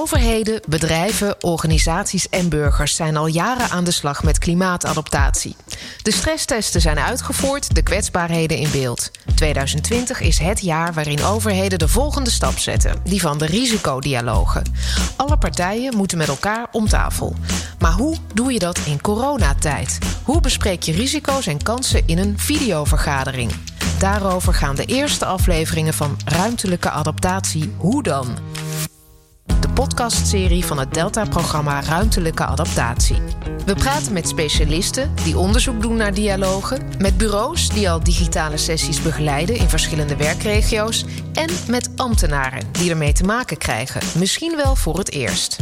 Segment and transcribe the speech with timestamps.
[0.00, 5.56] Overheden, bedrijven, organisaties en burgers zijn al jaren aan de slag met klimaatadaptatie.
[6.02, 9.10] De stresstesten zijn uitgevoerd, de kwetsbaarheden in beeld.
[9.34, 14.62] 2020 is het jaar waarin overheden de volgende stap zetten, die van de risicodialogen.
[15.16, 17.34] Alle partijen moeten met elkaar om tafel.
[17.78, 19.98] Maar hoe doe je dat in coronatijd?
[20.24, 23.52] Hoe bespreek je risico's en kansen in een videovergadering?
[23.98, 28.38] Daarover gaan de eerste afleveringen van Ruimtelijke Adaptatie Hoe dan?
[29.80, 33.16] Podcastserie van het Delta-programma Ruimtelijke Adaptatie.
[33.66, 39.02] We praten met specialisten die onderzoek doen naar dialogen, met bureaus die al digitale sessies
[39.02, 44.98] begeleiden in verschillende werkregio's en met ambtenaren die ermee te maken krijgen, misschien wel voor
[44.98, 45.58] het eerst.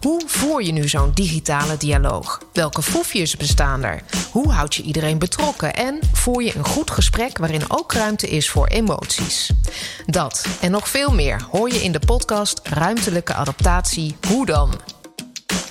[0.00, 2.40] Hoe voer je nu zo'n digitale dialoog?
[2.52, 4.02] Welke foefjes bestaan er?
[4.30, 5.74] Hoe houd je iedereen betrokken?
[5.74, 9.50] En voer je een goed gesprek waarin ook ruimte is voor emoties?
[10.06, 14.80] Dat en nog veel meer hoor je in de podcast Ruimtelijke Adaptatie Hoe dan?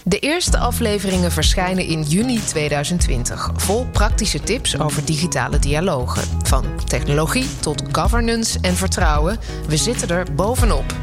[0.03, 6.23] De eerste afleveringen verschijnen in juni 2020, vol praktische tips over digitale dialogen.
[6.43, 10.93] Van technologie tot governance en vertrouwen, we zitten er bovenop.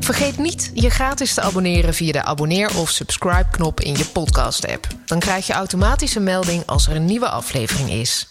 [0.00, 4.86] Vergeet niet je gratis te abonneren via de abonneer- of subscribe-knop in je podcast-app.
[5.04, 8.28] Dan krijg je automatisch een melding als er een nieuwe aflevering is.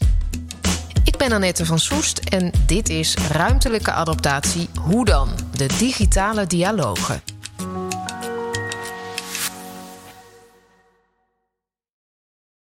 [1.03, 5.46] Ik ben Annette van Soest en dit is Ruimtelijke Adaptatie Hoe dan?
[5.57, 7.36] De digitale dialogen.